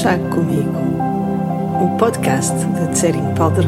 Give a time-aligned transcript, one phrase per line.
[0.00, 0.78] Chá Comigo,
[1.78, 3.66] um podcast de Tsering Powder.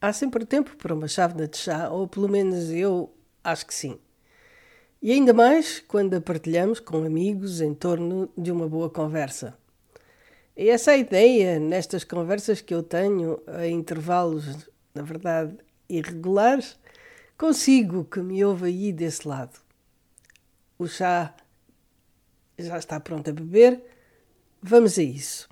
[0.00, 3.98] Há sempre tempo para uma chávena de chá, ou pelo menos eu acho que sim.
[5.02, 9.63] E ainda mais quando a partilhamos com amigos em torno de uma boa conversa.
[10.56, 15.56] E essa ideia nestas conversas que eu tenho a intervalos, na verdade,
[15.88, 16.78] irregulares,
[17.36, 19.58] consigo que me ouve aí desse lado.
[20.78, 21.34] O chá
[22.56, 23.82] já está pronto a beber.
[24.62, 25.48] Vamos a isso.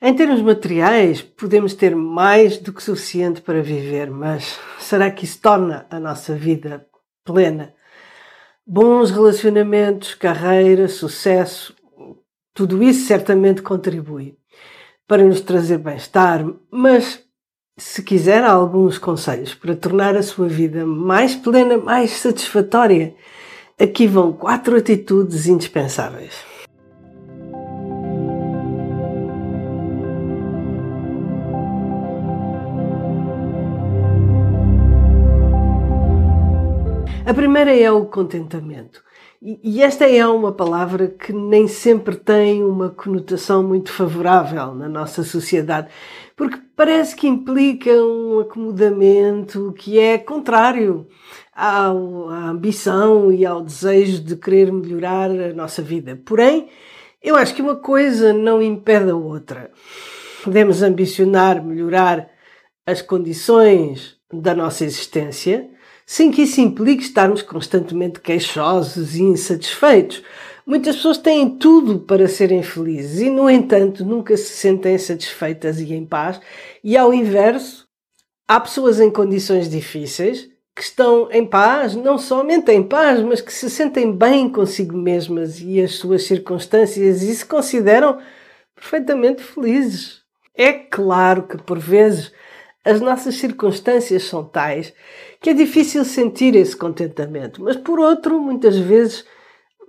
[0.00, 5.40] Em termos materiais, podemos ter mais do que suficiente para viver, mas será que isso
[5.40, 6.86] torna a nossa vida
[7.24, 7.74] plena?
[8.66, 11.74] Bons relacionamentos, carreira, sucesso,
[12.52, 14.36] tudo isso certamente contribui
[15.08, 17.24] para nos trazer bem-estar, mas
[17.78, 23.14] se quiser alguns conselhos para tornar a sua vida mais plena, mais satisfatória,
[23.80, 26.55] aqui vão quatro atitudes indispensáveis.
[37.26, 39.02] A primeira é o contentamento.
[39.42, 45.24] E esta é uma palavra que nem sempre tem uma conotação muito favorável na nossa
[45.24, 45.88] sociedade,
[46.36, 51.08] porque parece que implica um acomodamento que é contrário
[51.52, 56.22] à ambição e ao desejo de querer melhorar a nossa vida.
[56.24, 56.68] Porém,
[57.20, 59.72] eu acho que uma coisa não impede a outra.
[60.44, 62.30] Podemos ambicionar melhorar
[62.86, 65.74] as condições da nossa existência
[66.06, 70.22] sem que isso implique estarmos constantemente queixosos e insatisfeitos.
[70.64, 75.92] Muitas pessoas têm tudo para serem felizes e, no entanto, nunca se sentem satisfeitas e
[75.92, 76.40] em paz.
[76.82, 77.88] E, ao inverso,
[78.46, 83.52] há pessoas em condições difíceis que estão em paz, não somente em paz, mas que
[83.52, 88.18] se sentem bem consigo mesmas e as suas circunstâncias e se consideram
[88.74, 90.20] perfeitamente felizes.
[90.54, 92.30] É claro que, por vezes,
[92.86, 94.94] as nossas circunstâncias são tais
[95.40, 99.24] que é difícil sentir esse contentamento, mas por outro, muitas vezes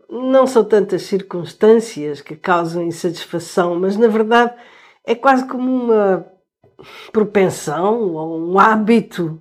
[0.10, 4.56] não são tantas circunstâncias que causam insatisfação, mas na verdade
[5.06, 6.26] é quase como uma
[7.12, 9.40] propensão ou um hábito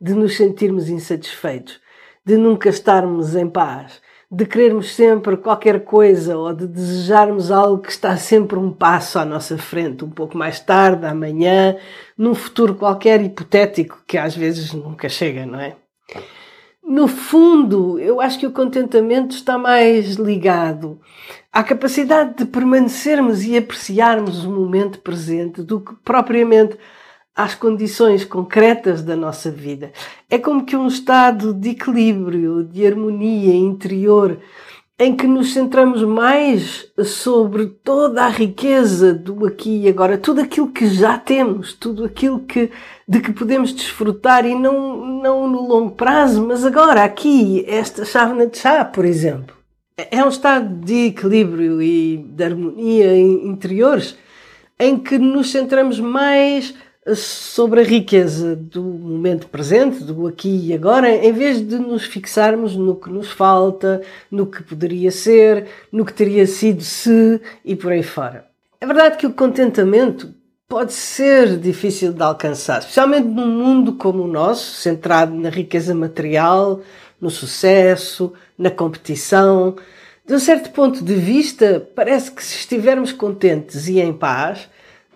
[0.00, 1.80] de nos sentirmos insatisfeitos,
[2.24, 4.00] de nunca estarmos em paz
[4.34, 9.26] de querermos sempre qualquer coisa ou de desejarmos algo que está sempre um passo à
[9.26, 11.76] nossa frente, um pouco mais tarde, amanhã,
[12.16, 15.76] num futuro qualquer hipotético que às vezes nunca chega, não é?
[16.82, 20.98] No fundo, eu acho que o contentamento está mais ligado
[21.52, 26.78] à capacidade de permanecermos e apreciarmos o momento presente do que propriamente
[27.34, 29.92] às condições concretas da nossa vida.
[30.28, 34.38] É como que um estado de equilíbrio, de harmonia interior,
[34.98, 40.70] em que nos centramos mais sobre toda a riqueza do aqui e agora, tudo aquilo
[40.70, 42.70] que já temos, tudo aquilo que,
[43.08, 48.46] de que podemos desfrutar e não, não no longo prazo, mas agora, aqui, esta chávena
[48.46, 49.56] de chá, por exemplo.
[49.96, 54.16] É um estado de equilíbrio e de harmonia interiores
[54.78, 56.74] em que nos centramos mais
[57.16, 62.76] sobre a riqueza do momento presente, do aqui e agora, em vez de nos fixarmos
[62.76, 67.90] no que nos falta, no que poderia ser, no que teria sido se e por
[67.90, 68.46] aí fora.
[68.80, 70.32] É verdade que o contentamento
[70.68, 76.80] pode ser difícil de alcançar, especialmente num mundo como o nosso, centrado na riqueza material,
[77.20, 79.76] no sucesso, na competição.
[80.24, 84.68] De um certo ponto de vista, parece que se estivermos contentes e em paz,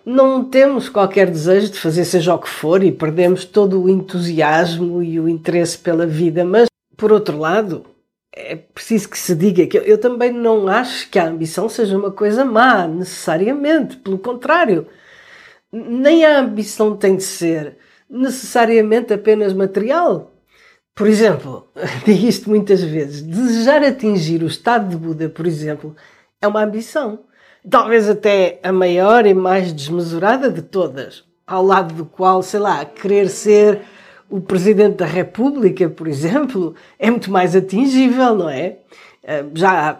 [0.07, 5.03] não temos qualquer desejo de fazer seja o que for e perdemos todo o entusiasmo
[5.03, 7.85] e o interesse pela vida, mas por outro lado,
[8.31, 12.09] é preciso que se diga que eu também não acho que a ambição seja uma
[12.09, 14.87] coisa má, necessariamente, pelo contrário.
[15.73, 17.77] Nem a ambição tem de ser
[18.09, 20.31] necessariamente apenas material.
[20.95, 21.67] Por exemplo,
[22.05, 25.93] digo isto muitas vezes: desejar atingir o estado de Buda, por exemplo,
[26.41, 27.26] é uma ambição
[27.69, 32.83] talvez até a maior e mais desmesurada de todas, ao lado do qual, sei lá,
[32.85, 33.81] querer ser
[34.29, 38.77] o Presidente da República, por exemplo, é muito mais atingível, não é?
[39.23, 39.99] Eh, já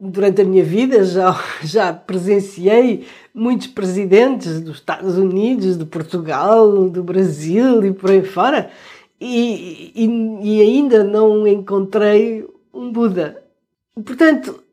[0.00, 7.02] durante a minha vida já, já presenciei muitos presidentes dos Estados Unidos, de Portugal, do
[7.02, 8.70] Brasil e por aí fora,
[9.20, 10.06] e, e,
[10.42, 13.42] e ainda não encontrei um Buda.
[14.04, 14.63] Portanto,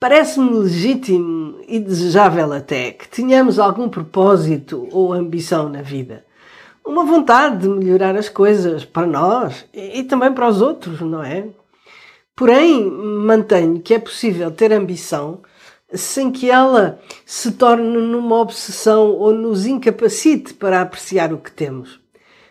[0.00, 6.24] parece-me legítimo e desejável até que tenhamos algum propósito ou ambição na vida.
[6.84, 11.46] Uma vontade de melhorar as coisas para nós e também para os outros, não é?
[12.34, 15.40] Porém, mantenho que é possível ter ambição
[15.92, 22.00] sem que ela se torne numa obsessão ou nos incapacite para apreciar o que temos.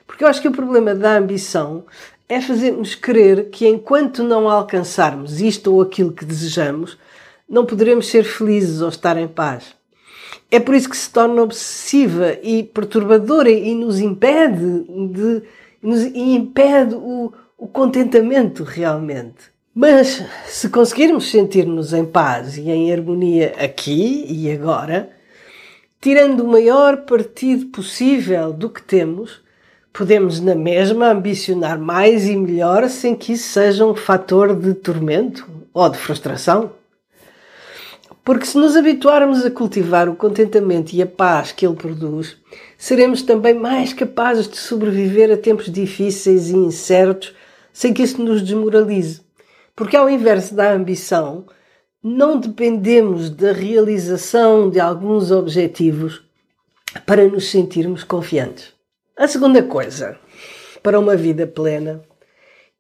[0.06, 1.86] Porque eu acho que o problema da ambição
[2.28, 6.98] é fazer-nos crer que enquanto não alcançarmos isto ou aquilo que desejamos,
[7.50, 9.76] não poderemos ser felizes ou estar em paz.
[10.50, 15.44] É por isso que se torna obsessiva e perturbadora e nos impede de
[15.82, 19.52] nos impede o, o contentamento realmente.
[19.74, 25.12] Mas se conseguirmos sentir-nos em paz e em harmonia aqui e agora,
[26.02, 29.42] tirando o maior partido possível do que temos,
[29.94, 35.48] podemos na mesma ambicionar mais e melhor sem que isso seja um fator de tormento
[35.74, 36.72] ou de frustração.
[38.28, 42.36] Porque se nos habituarmos a cultivar o contentamento e a paz que ele produz,
[42.78, 47.34] seremos também mais capazes de sobreviver a tempos difíceis e incertos
[47.72, 49.22] sem que isso nos desmoralize.
[49.74, 51.46] Porque, ao inverso da ambição,
[52.04, 56.22] não dependemos da realização de alguns objetivos
[57.06, 58.74] para nos sentirmos confiantes.
[59.16, 60.20] A segunda coisa
[60.84, 62.02] para uma vida plena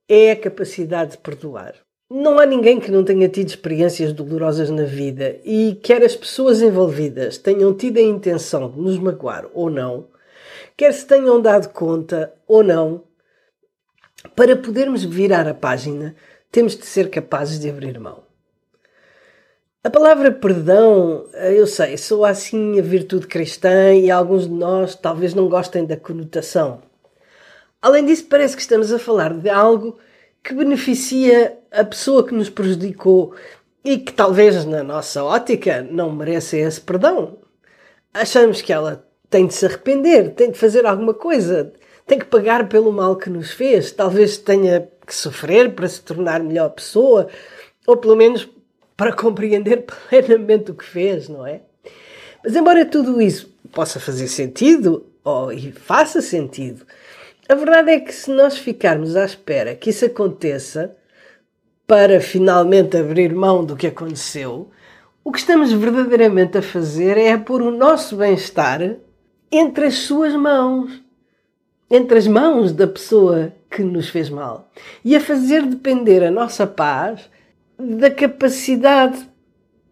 [0.09, 1.86] é a capacidade de perdoar.
[2.09, 6.61] Não há ninguém que não tenha tido experiências dolorosas na vida e quer as pessoas
[6.61, 10.07] envolvidas tenham tido a intenção de nos magoar ou não,
[10.77, 13.03] quer se tenham dado conta ou não,
[14.37, 16.15] para podermos virar a página,
[16.49, 18.23] temos de ser capazes de abrir mão.
[19.83, 25.33] A palavra perdão, eu sei, soa assim a virtude cristã e alguns de nós talvez
[25.33, 26.81] não gostem da conotação.
[27.81, 29.97] Além disso, parece que estamos a falar de algo
[30.41, 33.33] que beneficia a pessoa que nos prejudicou
[33.83, 37.37] e que talvez na nossa ótica não mereça esse perdão.
[38.13, 41.71] Achamos que ela tem de se arrepender, tem de fazer alguma coisa,
[42.05, 46.41] tem que pagar pelo mal que nos fez, talvez tenha que sofrer para se tornar
[46.41, 47.27] melhor pessoa,
[47.85, 48.49] ou pelo menos
[48.95, 51.61] para compreender plenamente o que fez, não é?
[52.43, 56.85] Mas embora tudo isso possa fazer sentido, ou e faça sentido,
[57.47, 60.95] a verdade é que se nós ficarmos à espera que isso aconteça
[61.87, 64.69] para finalmente abrir mão do que aconteceu,
[65.23, 68.97] o que estamos verdadeiramente a fazer é pôr o nosso bem-estar
[69.51, 71.07] entre as suas mãos
[71.89, 74.69] entre as mãos da pessoa que nos fez mal
[75.03, 77.29] e a fazer depender a nossa paz
[77.79, 79.27] da capacidade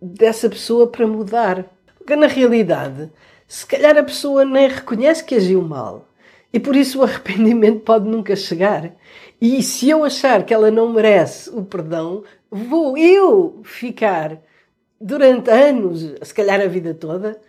[0.01, 1.65] dessa pessoa para mudar.
[1.97, 3.09] Porque na realidade,
[3.47, 6.07] se calhar a pessoa nem reconhece que agiu mal
[6.51, 8.92] e por isso o arrependimento pode nunca chegar.
[9.42, 14.40] E se eu achar que ela não merece o perdão, vou eu ficar
[15.00, 17.40] durante anos, se calhar a vida toda,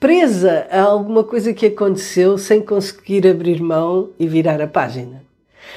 [0.00, 5.22] presa a alguma coisa que aconteceu sem conseguir abrir mão e virar a página.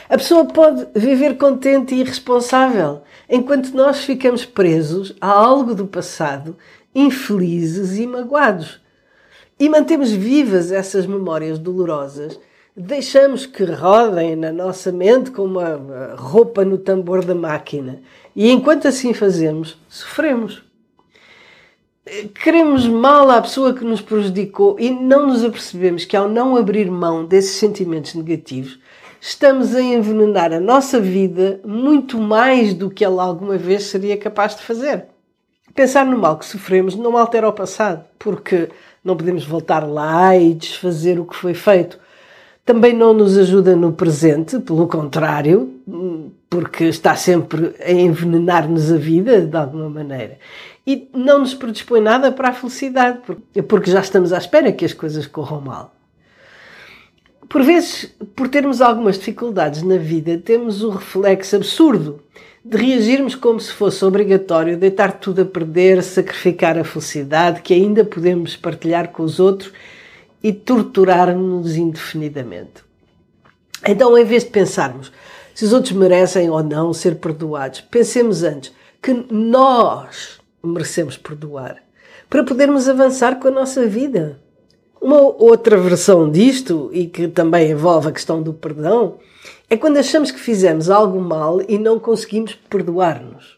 [0.10, 6.58] A pessoa pode viver contente e responsável, enquanto nós ficamos presos a algo do passado,
[6.94, 8.82] infelizes e magoados.
[9.60, 12.40] E mantemos vivas essas memórias dolorosas,
[12.76, 18.02] deixamos que rodem na nossa mente como uma roupa no tambor da máquina.
[18.36, 20.66] E enquanto assim fazemos, sofremos
[22.44, 26.90] queremos mal à pessoa que nos prejudicou e não nos apercebemos que ao não abrir
[26.90, 28.80] mão desses sentimentos negativos,
[29.20, 34.56] estamos a envenenar a nossa vida muito mais do que ela alguma vez seria capaz
[34.56, 35.06] de fazer.
[35.74, 38.70] Pensar no mal que sofremos não altera o passado, porque
[39.04, 42.00] não podemos voltar lá e desfazer o que foi feito.
[42.66, 45.72] Também não nos ajuda no presente, pelo contrário,
[46.50, 50.40] porque está sempre a envenenar-nos a vida de alguma maneira
[50.88, 53.20] e não nos predispõe nada para a felicidade,
[53.68, 55.96] porque já estamos à espera que as coisas corram mal.
[57.50, 62.22] Por vezes, por termos algumas dificuldades na vida, temos o reflexo absurdo
[62.64, 68.04] de reagirmos como se fosse obrigatório deitar tudo a perder, sacrificar a felicidade que ainda
[68.04, 69.72] podemos partilhar com os outros
[70.46, 72.84] e torturar-nos indefinidamente.
[73.84, 75.12] Então, em vez de pensarmos
[75.56, 78.72] se os outros merecem ou não ser perdoados, pensemos antes
[79.02, 81.82] que nós merecemos perdoar,
[82.30, 84.40] para podermos avançar com a nossa vida.
[85.02, 89.18] Uma outra versão disto, e que também envolve a questão do perdão,
[89.68, 93.58] é quando achamos que fizemos algo mal e não conseguimos perdoar-nos.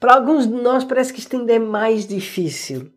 [0.00, 2.90] Para alguns de nós parece que isto ainda é mais difícil.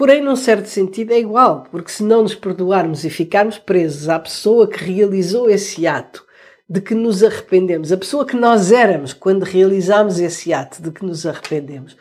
[0.00, 4.18] Porém, num certo sentido, é igual, porque se não nos perdoarmos e ficarmos presos à
[4.18, 6.24] pessoa que realizou esse ato,
[6.66, 11.04] de que nos arrependemos, a pessoa que nós éramos quando realizámos esse ato de que
[11.04, 11.98] nos arrependemos.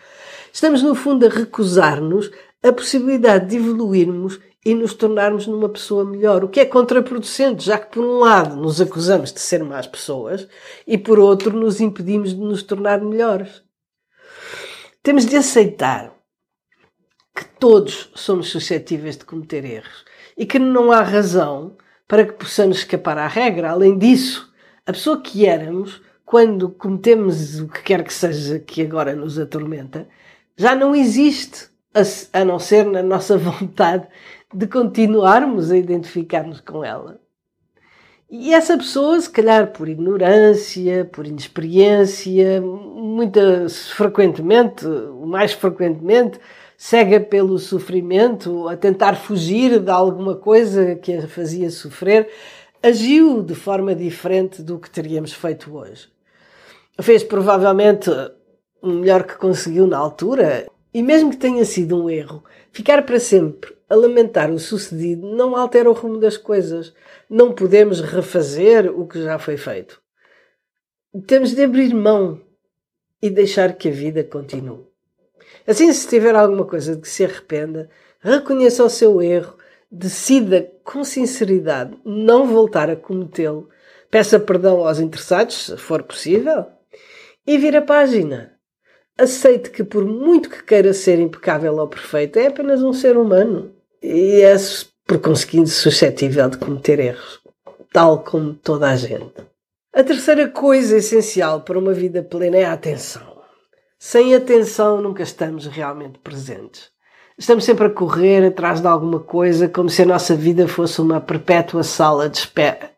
[0.54, 2.32] Estamos, no fundo, a recusar-nos
[2.64, 7.78] a possibilidade de evoluirmos e nos tornarmos numa pessoa melhor, o que é contraproducente, já
[7.78, 10.48] que por um lado nos acusamos de ser más pessoas
[10.88, 13.62] e por outro nos impedimos de nos tornar melhores.
[15.04, 16.18] Temos de aceitar
[17.60, 20.06] todos somos suscetíveis de cometer erros
[20.38, 21.76] e que não há razão
[22.08, 23.72] para que possamos escapar à regra.
[23.72, 24.52] Além disso,
[24.86, 30.08] a pessoa que éramos, quando cometemos o que quer que seja que agora nos atormenta,
[30.56, 31.68] já não existe,
[32.34, 34.08] a, não ser na nossa vontade
[34.54, 37.20] de continuarmos a identificar-nos com ela.
[38.32, 44.86] E essa pessoa, se calhar por ignorância, por inexperiência, muitas frequentemente,
[45.26, 46.40] mais frequentemente,
[46.82, 52.30] cega pelo sofrimento, a tentar fugir de alguma coisa que a fazia sofrer,
[52.82, 56.08] agiu de forma diferente do que teríamos feito hoje.
[57.02, 58.10] Fez provavelmente
[58.82, 63.20] o melhor que conseguiu na altura, e mesmo que tenha sido um erro, ficar para
[63.20, 66.94] sempre a lamentar o sucedido não altera o rumo das coisas.
[67.30, 70.02] Não podemos refazer o que já foi feito.
[71.28, 72.40] Temos de abrir mão
[73.22, 74.89] e deixar que a vida continue.
[75.70, 79.56] Assim, se tiver alguma coisa de que se arrependa, reconheça o seu erro,
[79.92, 83.70] decida com sinceridade não voltar a cometê-lo,
[84.10, 86.66] peça perdão aos interessados, se for possível,
[87.46, 88.54] e vira a página.
[89.16, 93.72] Aceite que, por muito que queira ser impecável ou perfeito, é apenas um ser humano
[94.02, 94.56] e é,
[95.06, 97.42] por conseguinte, suscetível de cometer erros,
[97.94, 99.36] tal como toda a gente.
[99.94, 103.29] A terceira coisa essencial para uma vida plena é a atenção.
[104.00, 106.90] Sem atenção, nunca estamos realmente presentes.
[107.38, 111.20] Estamos sempre a correr atrás de alguma coisa, como se a nossa vida fosse uma
[111.20, 112.92] perpétua sala de espera.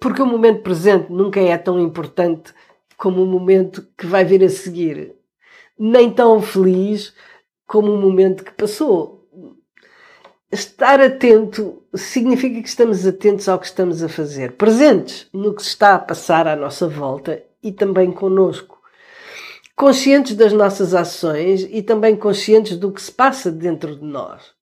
[0.00, 2.52] Porque o momento presente nunca é tão importante
[2.96, 5.14] como o momento que vai vir a seguir.
[5.78, 7.14] Nem tão feliz
[7.66, 9.20] como o momento que passou
[10.52, 15.68] estar atento significa que estamos atentos ao que estamos a fazer, presentes no que se
[15.68, 18.69] está a passar à nossa volta e também conosco.
[19.80, 24.52] Conscientes das nossas ações e também conscientes do que se passa dentro de nós.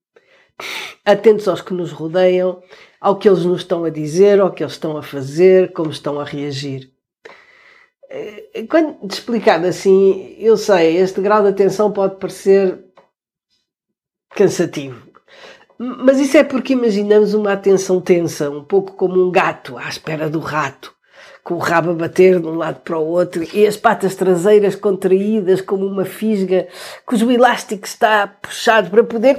[1.04, 2.62] Atentos aos que nos rodeiam,
[3.00, 6.20] ao que eles nos estão a dizer, ao que eles estão a fazer, como estão
[6.20, 6.92] a reagir.
[8.08, 12.78] Eh, quando explicado assim, eu sei, este grau de atenção pode parecer
[14.30, 15.08] cansativo
[15.78, 20.28] mas isso é porque imaginamos uma atenção tensa, um pouco como um gato à espera
[20.28, 20.92] do rato,
[21.48, 24.76] com o rabo a bater de um lado para o outro e as patas traseiras
[24.76, 26.68] contraídas como uma fisga,
[27.06, 29.38] cujo elástico está puxado para poder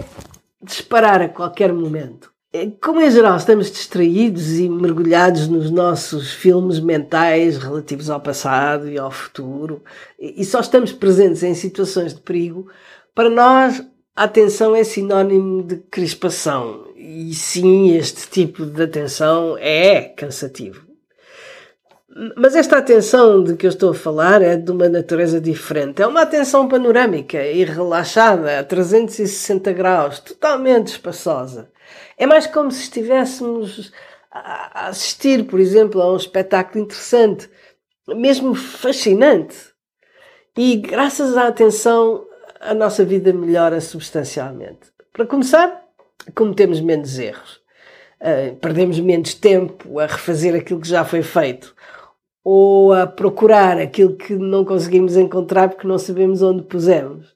[0.60, 2.32] disparar a qualquer momento.
[2.52, 8.90] É, como em geral estamos distraídos e mergulhados nos nossos filmes mentais relativos ao passado
[8.90, 9.84] e ao futuro,
[10.18, 12.72] e só estamos presentes em situações de perigo,
[13.14, 13.86] para nós
[14.16, 16.88] a atenção é sinónimo de crispação.
[16.96, 20.89] E sim, este tipo de atenção é cansativo.
[22.36, 26.02] Mas esta atenção de que eu estou a falar é de uma natureza diferente.
[26.02, 31.72] É uma atenção panorâmica e relaxada, a 360 graus, totalmente espaçosa.
[32.18, 33.94] É mais como se estivéssemos
[34.32, 37.50] a assistir, por exemplo, a um espetáculo interessante,
[38.08, 39.56] mesmo fascinante.
[40.58, 42.26] E graças à atenção
[42.60, 44.92] a nossa vida melhora substancialmente.
[45.14, 45.86] Para começar,
[46.34, 47.60] cometemos menos erros.
[48.20, 51.74] Uh, perdemos menos tempo a refazer aquilo que já foi feito
[52.52, 57.36] ou a procurar aquilo que não conseguimos encontrar porque não sabemos onde pusemos.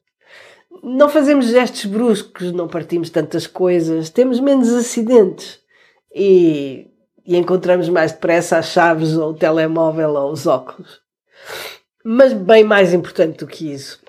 [0.81, 5.59] Não fazemos gestos bruscos, não partimos tantas coisas, temos menos acidentes
[6.15, 6.87] e,
[7.23, 10.99] e encontramos mais depressa as chaves ou o telemóvel ou os óculos.
[12.03, 14.02] Mas bem mais importante do que isso,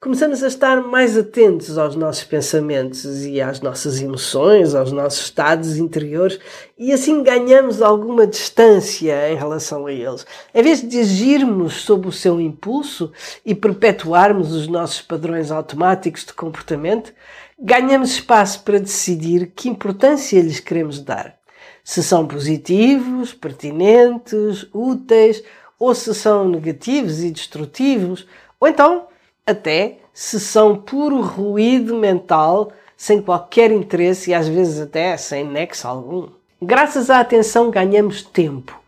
[0.00, 5.76] começamos a estar mais atentos aos nossos pensamentos e às nossas emoções, aos nossos estados
[5.76, 6.38] interiores
[6.78, 10.24] e assim ganhamos alguma distância em relação a eles.
[10.54, 13.12] Em vez de agirmos sob o seu impulso
[13.44, 17.12] e perpetuarmos os nossos padrões automáticos de comportamento,
[17.58, 21.36] ganhamos espaço para decidir que importância lhes queremos dar.
[21.82, 25.42] Se são positivos, pertinentes, úteis,
[25.76, 28.28] ou se são negativos e destrutivos,
[28.60, 29.08] ou então
[29.48, 35.86] até se são puro ruído mental, sem qualquer interesse e às vezes até sem nexo
[35.86, 36.28] algum.
[36.60, 38.78] Graças à atenção ganhamos tempo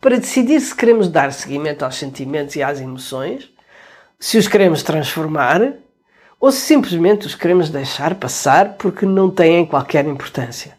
[0.00, 3.50] para decidir se queremos dar seguimento aos sentimentos e às emoções,
[4.20, 5.72] se os queremos transformar
[6.38, 10.76] ou se simplesmente os queremos deixar passar porque não têm qualquer importância.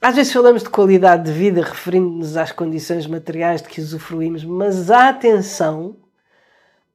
[0.00, 4.88] Às vezes falamos de qualidade de vida referindo-nos às condições materiais de que usufruímos, mas
[4.88, 5.96] a atenção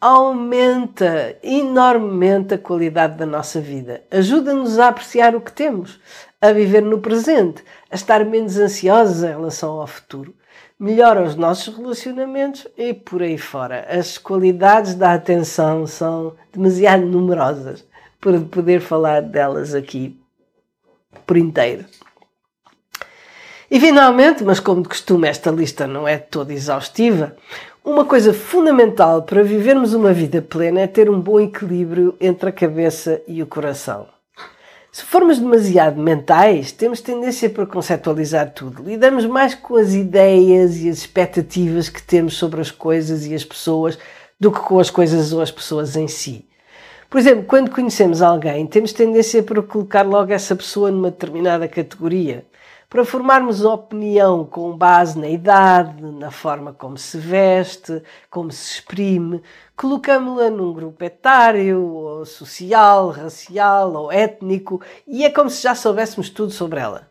[0.04, 4.04] aumenta enormemente a qualidade da nossa vida.
[4.12, 5.98] Ajuda-nos a apreciar o que temos,
[6.42, 10.36] a viver no presente, a estar menos ansiosos em relação ao futuro.
[10.78, 13.88] Melhora os nossos relacionamentos e por aí fora.
[13.90, 17.88] As qualidades da atenção são demasiado numerosas
[18.20, 20.20] para poder falar delas aqui
[21.26, 21.86] por inteiro.
[23.72, 27.38] E finalmente, mas como de costume esta lista não é toda exaustiva,
[27.84, 32.52] uma coisa fundamental para vivermos uma vida plena é ter um bom equilíbrio entre a
[32.52, 34.08] cabeça e o coração.
[34.90, 38.84] Se formos demasiado mentais, temos tendência para conceptualizar tudo.
[38.84, 43.44] Lidamos mais com as ideias e as expectativas que temos sobre as coisas e as
[43.44, 43.98] pessoas
[44.40, 46.48] do que com as coisas ou as pessoas em si.
[47.10, 52.46] Por exemplo, quando conhecemos alguém, temos tendência para colocar logo essa pessoa numa determinada categoria
[52.94, 59.42] para formarmos opinião com base na idade, na forma como se veste, como se exprime,
[59.76, 66.30] colocamos-la num grupo etário, ou social, racial ou étnico, e é como se já soubéssemos
[66.30, 67.08] tudo sobre ela.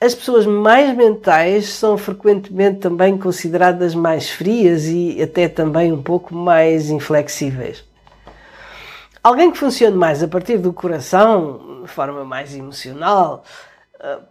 [0.00, 6.34] As pessoas mais mentais são frequentemente também consideradas mais frias e até também um pouco
[6.34, 7.84] mais inflexíveis.
[9.22, 13.44] Alguém que funcione mais a partir do coração, de forma mais emocional,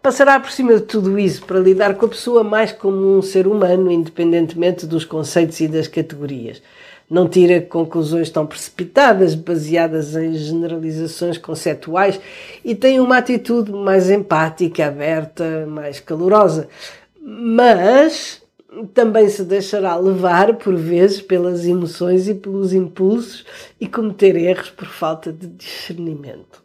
[0.02, 3.48] passará por cima de tudo isso para lidar com a pessoa mais como um ser
[3.48, 6.62] humano, independentemente dos conceitos e das categorias.
[7.10, 12.20] Não tira conclusões tão precipitadas, baseadas em generalizações conceptuais
[12.64, 16.68] e tem uma atitude mais empática, aberta, mais calorosa.
[17.22, 18.42] Mas
[18.94, 23.46] também se deixará levar, por vezes, pelas emoções e pelos impulsos
[23.80, 26.63] e cometer erros por falta de discernimento.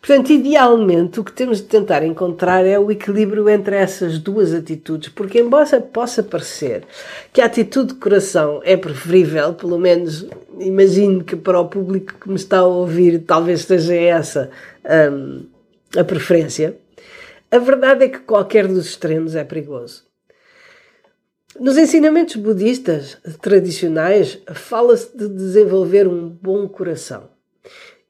[0.00, 5.08] Portanto, idealmente, o que temos de tentar encontrar é o equilíbrio entre essas duas atitudes,
[5.08, 6.84] porque, embora possa parecer
[7.32, 10.26] que a atitude de coração é preferível, pelo menos
[10.60, 14.50] imagino que para o público que me está a ouvir talvez seja essa
[15.12, 15.46] hum,
[15.96, 16.76] a preferência,
[17.50, 20.06] a verdade é que qualquer dos extremos é perigoso.
[21.58, 27.30] Nos ensinamentos budistas tradicionais, fala-se de desenvolver um bom coração.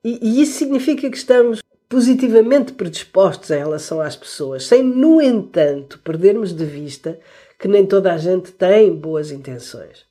[0.04, 5.98] E, e, isso significa que estamos positivamente predispostos em relação às pessoas, sem, no entanto,
[6.00, 7.18] perdermos de vista
[7.58, 10.06] que nem toda a gente tem boas intenções.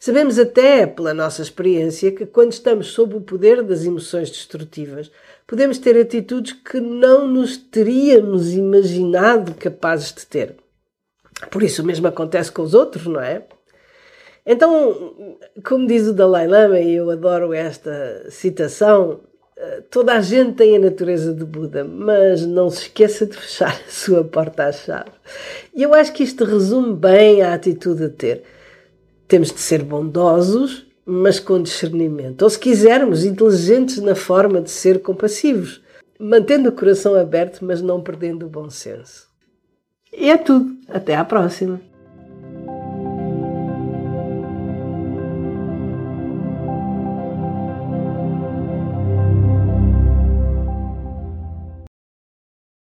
[0.00, 5.12] Sabemos até, pela nossa experiência, que quando estamos sob o poder das emoções destrutivas,
[5.46, 10.56] podemos ter atitudes que não nos teríamos imaginado capazes de ter.
[11.50, 13.46] Por isso o mesmo acontece com os outros, não é?
[14.44, 19.20] Então, como diz o Dalai Lama, e eu adoro esta citação,
[19.90, 23.90] toda a gente tem a natureza de Buda, mas não se esqueça de fechar a
[23.90, 25.10] sua porta à chave.
[25.74, 28.42] E eu acho que isto resume bem a atitude a ter.
[29.28, 32.42] Temos de ser bondosos, mas com discernimento.
[32.42, 35.80] Ou, se quisermos, inteligentes na forma de ser compassivos,
[36.18, 39.26] mantendo o coração aberto, mas não perdendo o bom senso.
[40.12, 40.76] E é tudo.
[40.88, 41.80] Até à próxima.